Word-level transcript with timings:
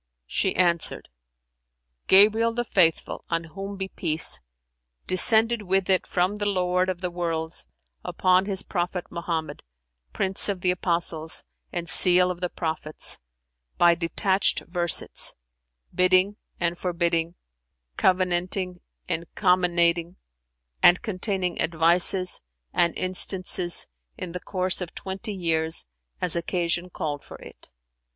She 0.25 0.55
answered, 0.55 1.09
"Gabriel 2.07 2.55
the 2.55 2.63
Faithful 2.63 3.23
(on 3.29 3.43
whom 3.43 3.77
be 3.77 3.87
peace!) 3.89 4.41
descended 5.05 5.61
with 5.61 5.91
it 5.91 6.07
from 6.07 6.37
the 6.37 6.47
Lord 6.47 6.89
of 6.89 7.01
the 7.01 7.11
Worlds 7.11 7.67
upon 8.03 8.45
His 8.47 8.63
Prophet 8.63 9.05
Mohammed, 9.11 9.61
Prince 10.11 10.49
of 10.49 10.61
the 10.61 10.71
Apostles 10.71 11.43
and 11.71 11.87
Seal 11.87 12.31
of 12.31 12.41
the 12.41 12.49
Prophets, 12.49 13.19
by 13.77 13.93
detached 13.93 14.61
versets: 14.65 15.35
bidding 15.93 16.35
and 16.59 16.79
forbidding, 16.79 17.35
covenanting 17.95 18.81
and 19.07 19.27
comminating, 19.35 20.15
and 20.81 20.99
containing 21.03 21.61
advices 21.61 22.41
and 22.73 22.97
instances 22.97 23.87
in 24.17 24.31
the 24.31 24.39
course 24.39 24.81
of 24.81 24.95
twenty 24.95 25.35
years 25.35 25.85
as 26.19 26.35
occasion 26.35 26.89
called 26.89 27.23
for 27.23 27.37
it." 27.37 27.69